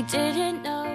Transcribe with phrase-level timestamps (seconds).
[0.00, 0.86] we didn't know.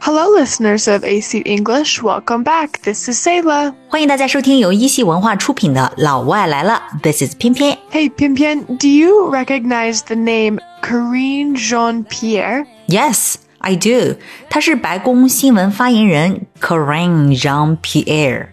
[0.00, 2.02] Hello, listeners of AC English.
[2.02, 2.82] Welcome back.
[2.82, 3.74] This is Selah.
[3.88, 6.82] 欢迎大家收听由一席文化出品的《老外来了》。
[7.00, 7.78] This is 翩翩。
[7.90, 12.66] Hey, 翩翩，Do you recognize the name Karine Jean Pierre?
[12.88, 14.16] Yes, I do.
[14.50, 18.48] 她是白宫新闻发言人 Karine Jean Pierre，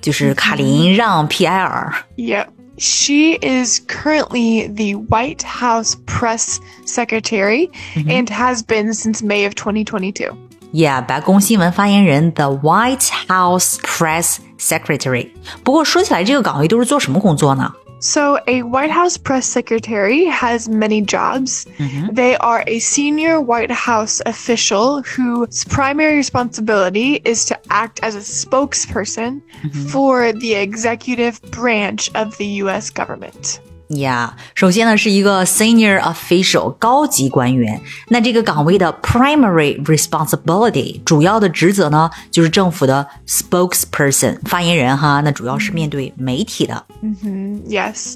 [0.00, 1.92] 就是卡琳让皮埃尔。
[2.16, 2.46] Yep.
[2.77, 7.69] She is currently the White House press secretary
[8.07, 10.31] and has been since May of 2022.
[10.71, 15.29] Yeah，白宫新闻发言人，The White House Press Secretary。
[15.63, 17.73] 不过说起来，这个岗位都是做什么工作呢？
[18.04, 21.64] So, a White House press secretary has many jobs.
[21.78, 22.08] Mm-hmm.
[22.12, 28.18] They are a senior White House official whose primary responsibility is to act as a
[28.18, 29.86] spokesperson mm-hmm.
[29.86, 33.60] for the executive branch of the US government.
[33.96, 46.84] 呀首先呢是一个 senior official 高级官员，那这个岗位的 primary responsibility 主要的职责呢就是政府的 spokesperson 发言人哈，那主要是面对媒体的。
[47.02, 48.14] 嗯哼，yes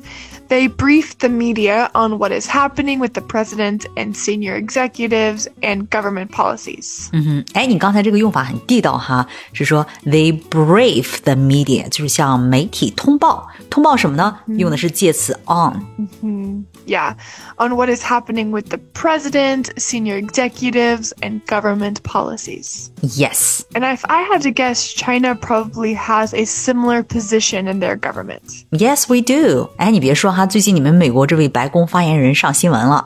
[0.49, 5.87] They brief the media on what is happening with the president and senior executives and
[5.89, 7.07] government policies.
[7.11, 14.37] 嗯哼，哎，你刚才这个用法很地道哈，是说 they brief the media，就是向媒体通报，通报什么呢？
[14.47, 15.83] 用的是介词 on。
[16.85, 17.15] Yeah,
[17.57, 22.89] on what is happening with the president, senior executives, and government policies.
[23.01, 27.95] Yes， And if I had to guess, China probably has a similar position in their
[27.95, 28.65] government.
[28.71, 29.69] Yes, we do。
[29.77, 33.05] 哎，你别说 哈，最近你们美国这位白宫发言人上新闻了。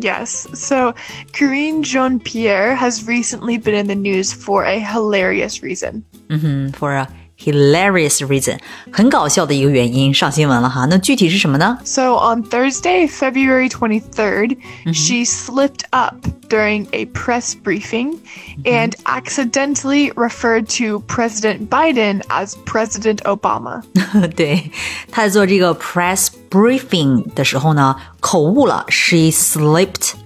[0.00, 0.94] Yes, so
[1.32, 6.02] Karine Jean Pierre has recently been in the news for a hilarious reason.
[6.28, 7.06] 嗯哼，for a
[7.38, 8.58] hilarious reason，
[8.92, 10.86] 很搞笑的一个原因上新闻了哈。
[10.88, 11.78] 那具体是什么呢？
[11.84, 14.56] So on Thursday, February 23rd,
[14.92, 16.16] she slipped up
[16.48, 18.18] during a press briefing
[18.64, 23.82] and accidentally referred to President Biden as President Obama.
[24.36, 24.70] 对，
[25.10, 30.17] 他在做这个 press briefing 的时候呢，口误了，she slipped up，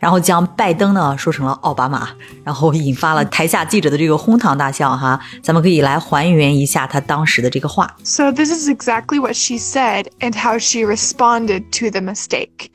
[0.00, 2.08] 然后将拜登呢说成了奥巴马，
[2.44, 5.18] 然后引发了台下记者的这个哄堂大笑哈。
[5.42, 7.94] 咱们可以来还原一下他当时的这个话。
[8.02, 12.70] So this is exactly what she said and how she responded to the mistake.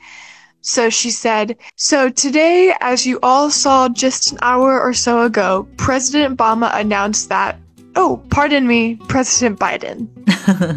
[0.62, 5.66] So she said, So today, as you all saw just an hour or so ago,
[5.78, 7.54] President Obama announced that,
[7.96, 10.08] oh, pardon me, President Biden.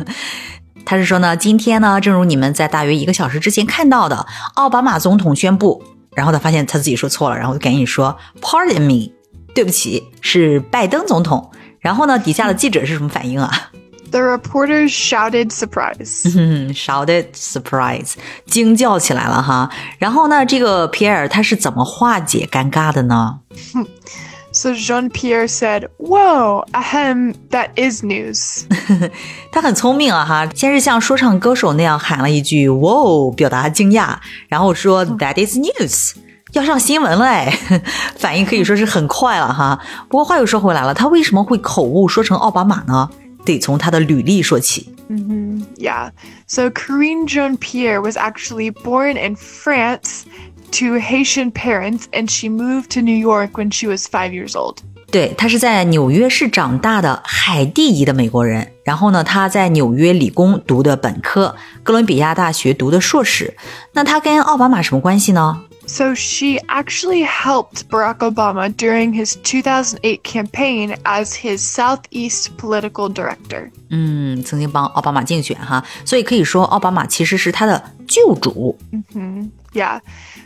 [0.86, 4.26] 他是说呢，今天呢，正如你们在大约一个小时之前看到的，
[4.56, 5.84] 奥巴马总统宣布，
[6.19, 9.13] 然后他发现他自己说错了，然后就赶紧说 Pardon me，
[9.55, 11.51] 对不起，是拜登总统。
[11.79, 13.71] 然后呢，底下的记者是什么反应啊
[14.11, 16.29] ？The reporters shouted surprise.
[16.37, 18.15] 嗯， shouted surprise，
[18.47, 19.71] 惊叫起来了哈。
[19.99, 23.39] 然后呢，这个皮埃尔他是怎么化解尴尬的呢？
[24.61, 28.65] So Jean Pierre said, "Whoa, ahem, that is news."
[29.53, 34.17] 他很聪明啊，哈，先是像说唱歌手那样喊了一句 “Whoa”，表达惊讶，
[34.49, 36.15] 然后说 “That is news”，
[36.55, 37.57] 要上新闻了哎，
[38.19, 39.79] 反应可以说是很快了哈。
[40.09, 43.09] 不过话又说回来了，他为什么会口误说成奥巴马呢？
[43.45, 44.93] 得从他的履历说起。
[45.07, 45.65] Mm -hmm.
[45.77, 46.11] Yeah.
[46.49, 50.25] So Karine Jean Pierre was actually born in France
[50.73, 54.79] to Haitian parents, and she moved to New York when she was five years old.
[55.11, 63.57] 对她是在纽约市长大的海地裔的美国人，然后呢，她在纽约理工读的本科，哥伦比亚大学读的硕士。
[63.93, 65.63] 那她跟奥巴马什么关系呢？
[65.88, 73.70] So she actually helped Barack Obama during his 2008 campaign as his Southeast political director.
[73.90, 78.78] 嗯，曾经帮奥巴马竞选哈，所以可以说奥巴马其实是他的救主。
[79.74, 80.00] Yeah.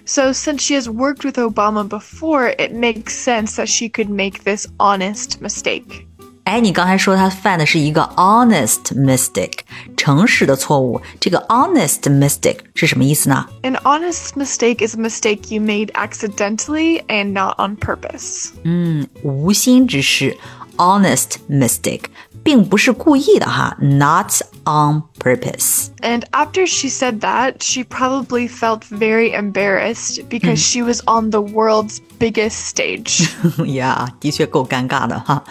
[0.06, 4.44] So since she has worked with Obama before, it makes sense that she could make
[4.44, 6.08] this honest mistake.
[6.44, 9.60] 哎，你刚才说他犯的是一个 honest mistake，
[9.98, 11.02] 诚实的错误。
[11.20, 13.46] 这个 honest mistake 是什么意思呢？
[13.64, 18.52] An honest mistake is a mistake you made accidentally and not on purpose.
[18.64, 20.38] 嗯，无心之失，
[20.78, 22.04] honest mistake，
[22.44, 24.32] 并不是故意的哈，not
[24.64, 25.90] on purpose。
[26.02, 31.42] And after she said that, she probably felt very embarrassed because she was on the
[31.42, 33.30] world's biggest stage.
[33.66, 35.44] 呀，的确够尴尬的哈。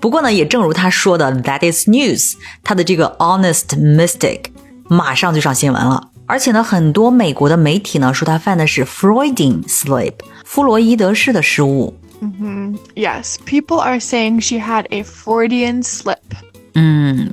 [0.00, 4.46] 不过呢，也正如他说的，that is news，他的这个 honest mistake
[4.88, 6.10] 马上就上新闻了。
[6.26, 10.14] 而且呢，很多美国的媒体呢说他犯的是 Freudian slip，
[10.44, 11.94] 弗洛伊德式的失误。
[12.94, 16.18] yes, people are saying she had a Freudian slip.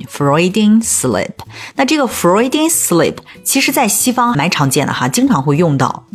[0.08, 1.32] Freudian slip。
[1.74, 6.06] 那这个 Freudian slip 其实在西方蛮常见的哈，经常会用到。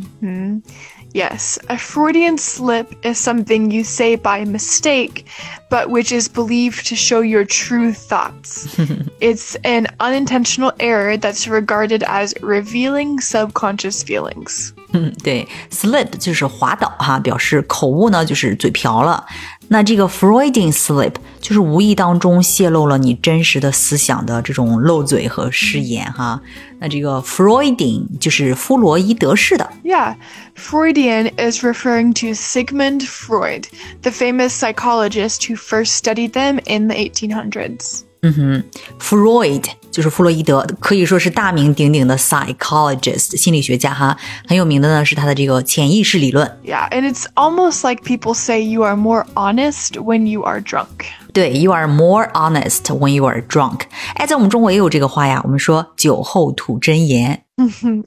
[1.14, 5.26] Yes, a Freudian slip is something you say by mistake,
[5.70, 8.66] but which is believed to show your true thoughts.
[9.20, 14.74] it's an unintentional error that's regarded as revealing subconscious feelings.
[14.97, 19.25] 嗯，对，slip 就是滑倒哈，表示口误呢，就是嘴瓢了。
[19.69, 26.41] 那这个 Freudian slip 就是无意当中泄露了你真实的思想的这种漏嘴和失言哈。
[26.79, 29.69] 那这个 Freudian 就是弗洛伊德式的。
[29.83, 30.15] Yeah,
[30.57, 33.65] Freudian is referring to Sigmund Freud,
[34.03, 38.03] the famous psychologist who first studied them in the 1800s.
[38.24, 38.64] 嗯哼，
[39.00, 44.16] Freud 就是弗洛伊德，可以说是大名鼎鼎的 psychologist 心理学家哈。
[44.48, 46.48] 很有名的呢是他的这个潜意识理论。
[46.64, 51.06] Yeah, and it's almost like people say you are more honest when you are drunk.
[51.34, 53.82] 对，you are more honest when you are drunk。
[54.14, 57.44] 哎，在我们中国也有这个话呀，我们说酒后吐真言。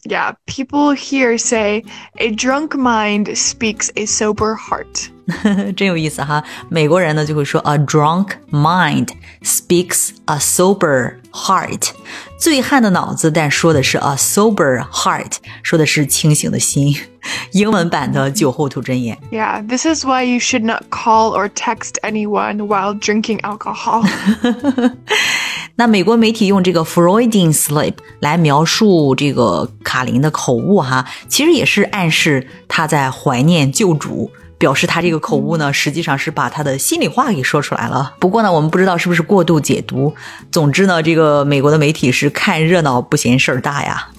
[0.08, 1.84] yeah, people here say
[2.18, 5.08] a drunk mind speaks a sober heart.
[5.75, 6.43] 真有意思哈！
[6.69, 9.09] 美国人呢就会说，a drunk mind
[9.43, 11.89] speaks a sober heart。
[12.39, 16.95] 醉汉的脑子，但说的是 a sober heart，说的是清醒的心。
[17.51, 19.17] 英文版的酒后吐真言。
[19.29, 24.07] Yeah, this is why you should not call or text anyone while drinking alcohol.
[25.75, 34.31] 那美国媒体用这个 Freudian slip 来描述这个卡琳的口误哈，其实也是暗示他在怀念旧主。
[34.59, 38.13] 表示他这个口误呢，实际上是把他的心里话给说出来了。
[38.19, 40.13] 不过呢，我们不知道是不是过度解读。
[40.51, 44.09] 总之呢，这个美国的媒体是看热闹不嫌事儿大呀。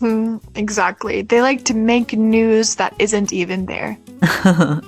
[0.00, 1.26] Mm, exactly.
[1.26, 3.96] They like to make news that isn't even there.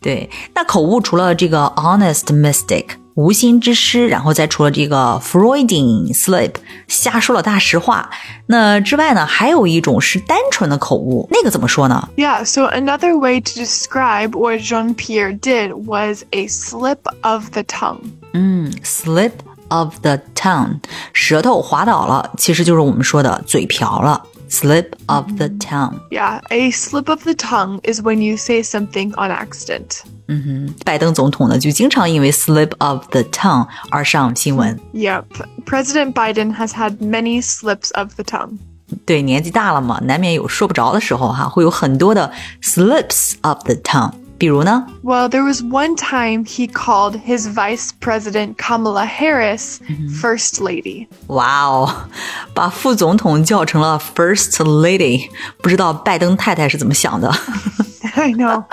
[0.00, 6.53] 对，那口误除了这个 honest mistake 无心之失，然后再除了这个 Freudian slip
[6.87, 8.09] 瞎说了大实话，
[8.45, 12.07] 那之外呢，还有一种是单纯的口误，那个怎么说呢？
[12.15, 17.99] Yeah, so another way to describe what Jean Pierre did was a slip of the tongue.
[18.33, 19.33] 嗯，slip
[19.67, 20.79] of the tongue，
[21.11, 24.23] 舌头滑倒了，其实就是我们说的嘴瓢了。
[24.49, 25.99] Slip of the tongue.
[26.09, 30.01] Yeah, a slip of the tongue is when you say something on accident.
[30.27, 34.79] 嗯哼，拜登总统呢就经常因为 slip of the tongue 而上新闻。
[34.93, 35.23] Yep,
[35.65, 38.57] President Biden has had many slips of the tongue.
[39.05, 42.31] 对，年纪大了嘛，难免有说不着的时候哈，会有很多的
[42.61, 44.11] slips of the tongue。
[44.37, 44.85] 比如呢？
[45.03, 49.79] Well, there was one time he called his Vice President Kamala Harris
[50.19, 51.07] First Lady.
[51.27, 52.09] 哇哦，
[52.53, 55.29] 把副总统叫成了 First Lady，
[55.61, 57.31] 不知道拜登太太是怎么想的。
[58.13, 58.65] I know,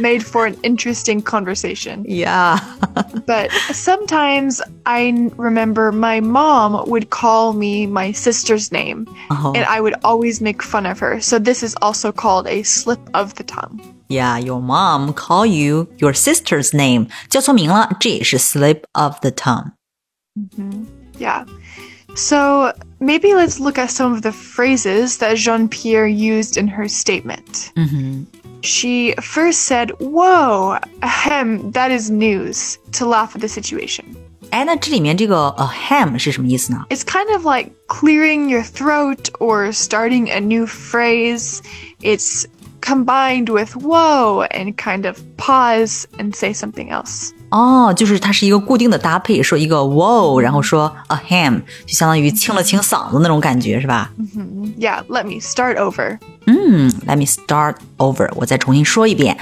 [0.00, 2.04] made for an interesting conversation.
[2.04, 2.60] Yeah.
[3.26, 9.52] but sometimes I remember my mom would call me my sister's name, oh.
[9.56, 11.20] and I would always make fun of her.
[11.20, 13.80] So this is also called a slip of the tongue.
[14.08, 19.72] Yeah, your mom call you your sister's name，叫错名了，这也是 slip of the tongue.
[20.56, 20.84] -hmm.
[21.18, 21.46] Yeah.
[22.14, 26.88] So maybe let's look at some of the phrases that Jean Pierre used in her
[26.88, 27.72] statement.
[27.74, 28.24] Mm -hmm.
[28.62, 34.04] She first said, Whoa, ahem, that is news, to laugh at the situation.
[34.50, 36.84] 哎，那这里面这个 ahem 是什么意思呢？
[36.88, 41.60] It's kind of like clearing your throat or starting a new phrase.
[42.00, 42.46] It's
[42.80, 47.30] combined with whoa and kind of pause and say something else.
[47.50, 54.10] 哦，就是它是一个固定的搭配，说一个 whoa，然后说 a ham，就相当于清了清嗓子那种感觉，是吧？
[54.18, 56.18] Mm Yeah, let me start over.
[56.46, 59.38] 嗯，let me start over，我再重新说一遍。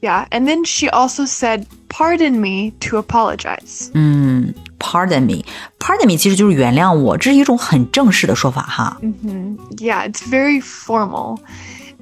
[0.00, 3.90] Yeah, and then she also said, "Pardon me" to apologize.
[3.94, 8.96] 嗯，pardon me，pardon me 其实就是原谅我，这是一种很正式的说法哈。
[9.02, 11.38] 嗯哼，Yeah, it's very formal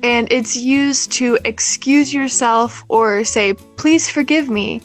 [0.02, 4.80] and it's used to excuse yourself or say, please forgive me.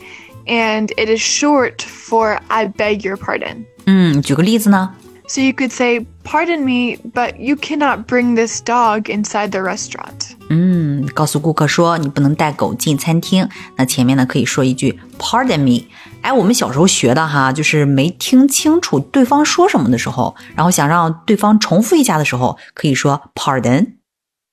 [0.48, 3.66] And it is short for I beg your pardon.
[3.86, 4.96] 嗯，举个例子呢？
[5.28, 10.32] so you could say, Pardon me, but you cannot bring this dog inside the restaurant.
[10.50, 13.48] 嗯，告诉顾客说你不能带狗进餐厅。
[13.76, 15.86] 那前面呢可以说一句 Pardon me。
[16.22, 23.94] 哎，我们小时候学的哈，就是没听清楚对方说什么的时候，然后想让对方重复一下的时候，可以说 Pardon。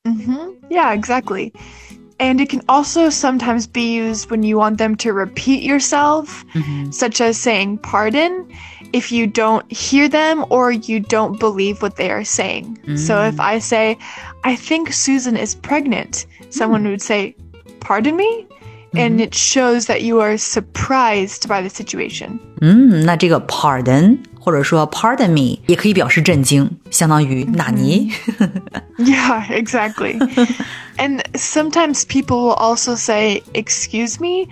[0.07, 0.67] Mm-hmm.
[0.71, 1.53] Yeah, exactly.
[2.19, 6.91] And it can also sometimes be used when you want them to repeat yourself, mm-hmm.
[6.91, 8.49] such as saying pardon
[8.93, 12.79] if you don't hear them or you don't believe what they are saying.
[12.87, 12.99] Mm.
[12.99, 13.99] So if I say,
[14.45, 16.91] I think Susan is pregnant, someone mm.
[16.91, 17.35] would say,
[17.81, 18.47] Pardon me?
[18.95, 19.21] And mm-hmm.
[19.21, 22.41] it shows that you are surprised by the situation.
[22.63, 28.11] 嗯，那这个 pardon 或者说 Pardon me，也可以表示震惊，相当于纳尼。
[28.99, 30.19] yeah, exactly.
[30.97, 34.49] and sometimes people will also say "excuse me"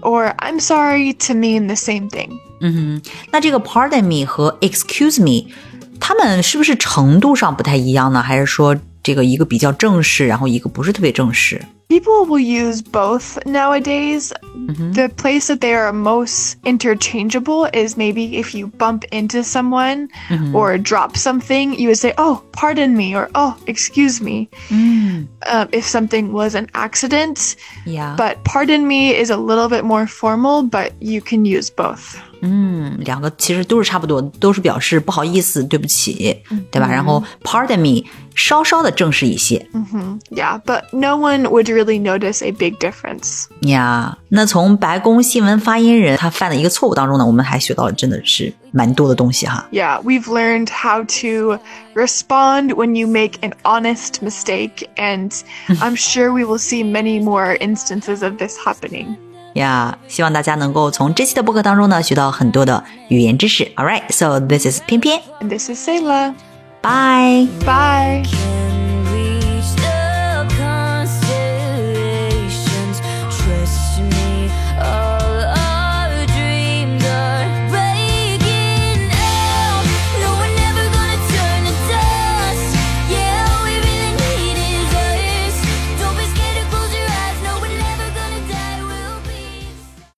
[0.00, 2.38] or "I'm sorry" to mean the same thing.
[2.60, 5.52] 嗯哼，那这个 Pardon me 和 Excuse me，
[6.00, 8.22] 他们是不是程度上不太一样呢？
[8.22, 14.31] 还是说这个一个比较正式，然后一个不是特别正式 ？People will use both nowadays.
[14.43, 14.91] Mm-hmm.
[14.93, 20.55] The place that they are most interchangeable is maybe if you bump into someone mm-hmm.
[20.55, 24.49] or drop something, you would say, Oh, pardon me, or Oh, excuse me.
[24.69, 25.27] Mm.
[25.47, 27.55] Uh, if something was an accident.
[27.85, 28.15] Yeah.
[28.15, 32.21] But pardon me is a little bit more formal, but you can use both.
[32.40, 36.36] 嗯，两个其实都是差不多，都是表示不好意思、对不起，
[36.70, 36.88] 对吧？
[36.90, 39.66] 然后 Pardon me 稍稍的正式一些。
[39.72, 43.44] 嗯哼，Yeah，but no one would really notice a big difference.
[43.62, 49.66] Yeah，那从白宫新闻发言人他犯的一个错误当中呢，我们还学到了真的是蛮多的东西哈。
[49.72, 51.58] Yeah，we've learned how to
[51.94, 55.32] respond when you make an honest mistake, and
[55.80, 59.16] I'm sure we will see many more instances of this happening.
[59.53, 63.65] 呀，希望大家能够从这期的播客当中呢学到很多的语言知识。
[63.75, 66.33] All right, so this is 偏偏 this is Sayla.
[66.81, 67.47] Bye.
[67.65, 68.68] Bye.